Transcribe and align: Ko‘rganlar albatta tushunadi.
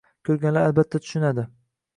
Ko‘rganlar 0.29 0.65
albatta 0.69 1.03
tushunadi. 1.05 1.47